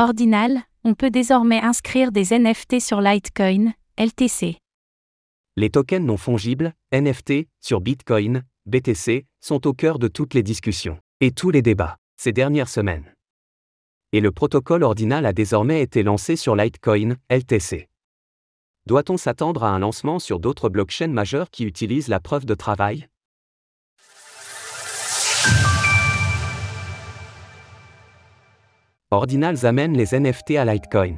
Ordinal, 0.00 0.62
on 0.84 0.94
peut 0.94 1.10
désormais 1.10 1.60
inscrire 1.60 2.12
des 2.12 2.32
NFT 2.32 2.78
sur 2.78 3.00
Litecoin, 3.00 3.72
LTC. 3.96 4.56
Les 5.56 5.70
tokens 5.70 6.06
non 6.06 6.16
fongibles, 6.16 6.72
NFT, 6.92 7.48
sur 7.60 7.80
Bitcoin, 7.80 8.44
BTC, 8.66 9.26
sont 9.40 9.66
au 9.66 9.72
cœur 9.72 9.98
de 9.98 10.06
toutes 10.06 10.34
les 10.34 10.44
discussions 10.44 11.00
et 11.20 11.32
tous 11.32 11.50
les 11.50 11.62
débats 11.62 11.96
ces 12.16 12.30
dernières 12.30 12.68
semaines. 12.68 13.12
Et 14.12 14.20
le 14.20 14.30
protocole 14.30 14.84
Ordinal 14.84 15.26
a 15.26 15.32
désormais 15.32 15.82
été 15.82 16.04
lancé 16.04 16.36
sur 16.36 16.54
Litecoin, 16.54 17.16
LTC. 17.28 17.88
Doit-on 18.86 19.16
s'attendre 19.16 19.64
à 19.64 19.70
un 19.70 19.80
lancement 19.80 20.20
sur 20.20 20.38
d'autres 20.38 20.68
blockchains 20.68 21.08
majeures 21.08 21.50
qui 21.50 21.64
utilisent 21.64 22.06
la 22.06 22.20
preuve 22.20 22.46
de 22.46 22.54
travail? 22.54 23.08
Ordinals 29.10 29.64
amène 29.64 29.96
les 29.96 30.12
NFT 30.12 30.56
à 30.58 30.66
Litecoin. 30.66 31.16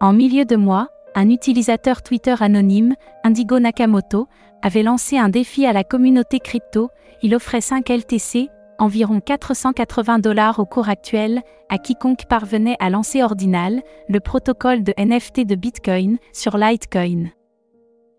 En 0.00 0.12
milieu 0.12 0.44
de 0.44 0.54
mois, 0.54 0.86
un 1.16 1.30
utilisateur 1.30 2.00
Twitter 2.00 2.36
anonyme, 2.38 2.94
Indigo 3.24 3.58
Nakamoto, 3.58 4.28
avait 4.62 4.84
lancé 4.84 5.18
un 5.18 5.28
défi 5.28 5.66
à 5.66 5.72
la 5.72 5.82
communauté 5.82 6.38
crypto. 6.38 6.90
Il 7.22 7.34
offrait 7.34 7.60
5 7.60 7.88
LTC, 7.88 8.50
environ 8.78 9.18
480 9.18 10.20
dollars 10.20 10.60
au 10.60 10.64
cours 10.64 10.88
actuel, 10.88 11.42
à 11.70 11.78
quiconque 11.78 12.26
parvenait 12.28 12.76
à 12.78 12.88
lancer 12.88 13.20
Ordinal, 13.20 13.82
le 14.08 14.20
protocole 14.20 14.84
de 14.84 14.94
NFT 14.96 15.44
de 15.44 15.56
Bitcoin, 15.56 16.18
sur 16.32 16.56
Litecoin. 16.56 17.30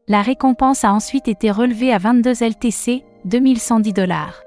La 0.10 0.22
récompense 0.22 0.84
a 0.84 0.92
ensuite 0.92 1.30
été 1.30 1.52
relevée 1.52 1.94
à 1.94 2.00
22 2.00 2.34
LTC, 2.34 3.06
2110 3.24 3.94
dollars 3.94 4.44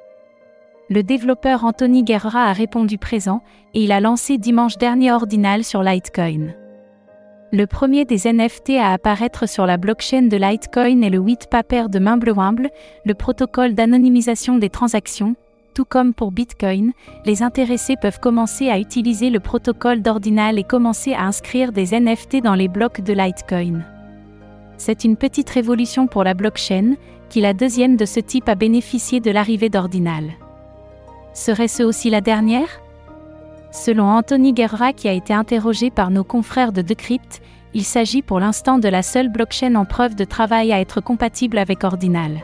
le 0.90 1.04
développeur 1.04 1.64
Anthony 1.64 2.02
Guerra 2.02 2.46
a 2.46 2.52
répondu 2.52 2.98
présent 2.98 3.42
et 3.74 3.84
il 3.84 3.92
a 3.92 4.00
lancé 4.00 4.38
dimanche 4.38 4.76
dernier 4.76 5.12
Ordinal 5.12 5.62
sur 5.62 5.84
Litecoin. 5.84 6.48
Le 7.52 7.66
premier 7.66 8.04
des 8.04 8.30
NFT 8.30 8.70
à 8.80 8.92
apparaître 8.92 9.48
sur 9.48 9.66
la 9.66 9.76
blockchain 9.76 10.22
de 10.22 10.36
Litecoin 10.36 11.02
est 11.02 11.10
le 11.10 11.18
white 11.18 11.46
paper 11.48 11.84
de 11.88 12.00
Mumblewumble, 12.00 12.70
le 13.04 13.14
protocole 13.14 13.74
d'anonymisation 13.74 14.58
des 14.58 14.68
transactions. 14.68 15.36
Tout 15.74 15.84
comme 15.84 16.12
pour 16.12 16.32
Bitcoin, 16.32 16.92
les 17.24 17.44
intéressés 17.44 17.94
peuvent 18.00 18.18
commencer 18.18 18.68
à 18.68 18.80
utiliser 18.80 19.30
le 19.30 19.38
protocole 19.38 20.02
d'Ordinal 20.02 20.58
et 20.58 20.64
commencer 20.64 21.12
à 21.12 21.22
inscrire 21.22 21.70
des 21.70 21.98
NFT 21.98 22.42
dans 22.42 22.56
les 22.56 22.68
blocs 22.68 23.00
de 23.00 23.12
Litecoin. 23.12 23.84
C'est 24.76 25.04
une 25.04 25.16
petite 25.16 25.50
révolution 25.50 26.08
pour 26.08 26.24
la 26.24 26.34
blockchain, 26.34 26.94
qui 27.28 27.40
la 27.40 27.54
deuxième 27.54 27.96
de 27.96 28.04
ce 28.04 28.18
type 28.18 28.48
a 28.48 28.56
bénéficié 28.56 29.20
de 29.20 29.30
l'arrivée 29.30 29.68
d'Ordinal. 29.68 30.24
Serait-ce 31.32 31.82
aussi 31.82 32.10
la 32.10 32.20
dernière? 32.20 32.68
Selon 33.70 34.06
Anthony 34.06 34.52
Guerra 34.52 34.92
qui 34.92 35.08
a 35.08 35.12
été 35.12 35.32
interrogé 35.32 35.90
par 35.90 36.10
nos 36.10 36.24
confrères 36.24 36.72
de 36.72 36.82
Decrypt, 36.82 37.40
il 37.72 37.84
s'agit 37.84 38.20
pour 38.20 38.40
l'instant 38.40 38.78
de 38.78 38.88
la 38.88 39.02
seule 39.02 39.28
blockchain 39.28 39.76
en 39.76 39.84
preuve 39.84 40.16
de 40.16 40.24
travail 40.24 40.72
à 40.72 40.80
être 40.80 41.00
compatible 41.00 41.56
avec 41.56 41.84
Ordinal. 41.84 42.40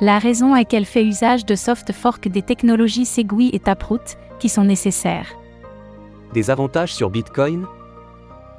La 0.00 0.18
raison 0.18 0.56
est 0.56 0.64
qu'elle 0.64 0.84
fait 0.84 1.04
usage 1.04 1.46
de 1.46 1.54
soft 1.54 1.92
fork 1.92 2.28
des 2.28 2.42
technologies 2.42 3.06
Segwit 3.06 3.54
et 3.54 3.60
Taproot, 3.60 4.16
qui 4.40 4.48
sont 4.48 4.64
nécessaires. 4.64 5.28
Des 6.34 6.50
avantages 6.50 6.92
sur 6.92 7.08
Bitcoin? 7.08 7.66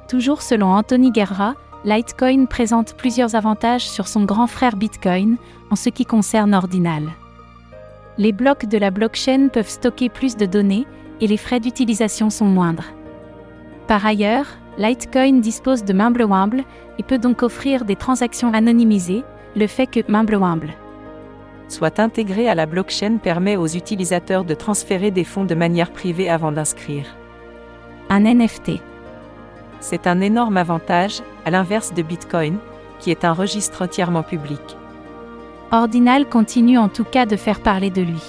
Toujours 0.08 0.40
selon 0.40 0.72
Anthony 0.72 1.12
Guerra, 1.12 1.54
Litecoin 1.84 2.46
présente 2.46 2.94
plusieurs 2.96 3.34
avantages 3.34 3.88
sur 3.88 4.08
son 4.08 4.24
grand 4.24 4.46
frère 4.46 4.76
Bitcoin, 4.76 5.36
en 5.70 5.76
ce 5.76 5.90
qui 5.90 6.06
concerne 6.06 6.54
Ordinal 6.54 7.12
les 8.18 8.32
blocs 8.32 8.66
de 8.66 8.78
la 8.78 8.90
blockchain 8.90 9.48
peuvent 9.48 9.68
stocker 9.68 10.08
plus 10.08 10.36
de 10.36 10.46
données 10.46 10.86
et 11.20 11.26
les 11.26 11.36
frais 11.36 11.60
d'utilisation 11.60 12.30
sont 12.30 12.46
moindres. 12.46 12.92
Par 13.86 14.04
ailleurs, 14.04 14.46
Litecoin 14.76 15.40
dispose 15.40 15.84
de 15.84 15.92
Mumblewumble 15.92 16.64
et 16.98 17.02
peut 17.02 17.18
donc 17.18 17.42
offrir 17.42 17.84
des 17.84 17.96
transactions 17.96 18.52
anonymisées, 18.52 19.24
le 19.56 19.66
fait 19.66 19.86
que 19.86 20.00
Mumblewumble 20.10 20.74
soit 21.68 21.98
intégré 22.00 22.48
à 22.48 22.54
la 22.54 22.66
blockchain 22.66 23.18
permet 23.18 23.56
aux 23.56 23.66
utilisateurs 23.66 24.44
de 24.44 24.54
transférer 24.54 25.10
des 25.10 25.24
fonds 25.24 25.44
de 25.44 25.54
manière 25.54 25.92
privée 25.92 26.28
avant 26.28 26.52
d'inscrire. 26.52 27.06
Un 28.10 28.20
NFT. 28.20 28.80
C'est 29.80 30.06
un 30.06 30.20
énorme 30.20 30.56
avantage, 30.56 31.22
à 31.44 31.50
l'inverse 31.50 31.92
de 31.94 32.02
Bitcoin, 32.02 32.58
qui 32.98 33.10
est 33.10 33.24
un 33.24 33.32
registre 33.32 33.82
entièrement 33.82 34.22
public. 34.22 34.60
Ordinal 35.70 36.26
continue 36.26 36.78
en 36.78 36.88
tout 36.88 37.04
cas 37.04 37.26
de 37.26 37.36
faire 37.36 37.60
parler 37.60 37.90
de 37.90 38.00
lui. 38.00 38.22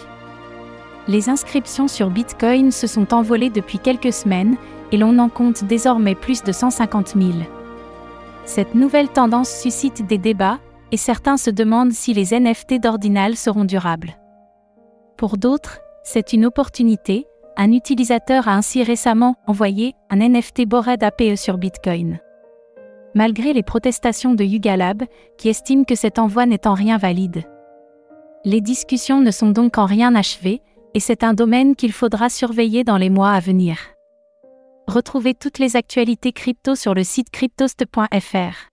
Les 1.07 1.29
inscriptions 1.29 1.88
sur 1.88 2.09
Bitcoin 2.09 2.72
se 2.72 2.85
sont 2.85 3.13
envolées 3.13 3.50
depuis 3.50 3.79
quelques 3.79 4.11
semaines 4.11 4.57
et 4.91 4.97
l'on 4.97 5.17
en 5.19 5.29
compte 5.29 5.63
désormais 5.63 6.16
plus 6.16 6.44
de 6.44 6.51
150 6.51 7.16
000. 7.16 7.31
Cette 8.45 8.75
nouvelle 8.75 9.07
tendance 9.07 9.50
suscite 9.50 10.05
des 10.05 10.17
débats 10.17 10.59
et 10.91 10.97
certains 10.97 11.38
se 11.38 11.50
demandent 11.50 11.94
si 11.94 12.13
les 12.13 12.38
NFT 12.38 12.81
d'Ordinal 12.81 13.38
seront 13.38 13.66
durables. 13.66 14.17
Pour 15.17 15.38
d'autres, 15.38 15.79
c'est 16.03 16.33
une 16.33 16.45
opportunité. 16.45 17.25
Un 17.56 17.71
utilisateur 17.71 18.47
a 18.47 18.56
ainsi 18.56 18.83
récemment 18.83 19.35
envoyé 19.47 19.94
un 20.09 20.17
NFT 20.17 20.66
Bored 20.66 21.03
APE 21.03 21.35
sur 21.35 21.57
Bitcoin 21.57 22.19
malgré 23.16 23.53
les 23.53 23.64
protestations 23.64 24.34
de 24.34 24.44
Yugalab, 24.44 25.03
qui 25.38 25.50
estime 25.50 25.86
que 25.86 25.96
cet 25.96 26.20
envoi 26.20 26.46
n'est 26.46 26.68
en 26.68 26.74
rien 26.74 26.97
valide. 26.97 27.44
Les 28.46 28.62
discussions 28.62 29.22
ne 29.22 29.31
sont 29.31 29.50
donc 29.50 29.78
en 29.78 29.86
rien 29.86 30.16
achevées, 30.16 30.62
et 30.94 31.00
c'est 31.00 31.24
un 31.24 31.34
domaine 31.34 31.75
qu'il 31.75 31.92
faudra 31.92 32.30
surveiller 32.30 32.84
dans 32.84 32.98
les 32.98 33.09
mois 33.09 33.31
à 33.31 33.40
venir. 33.40 33.78
Retrouvez 34.88 35.34
toutes 35.36 35.59
les 35.59 35.75
actualités 35.75 36.31
crypto 36.31 36.75
sur 36.75 36.94
le 36.94 37.03
site 37.03 37.30
cryptost.fr. 37.30 38.69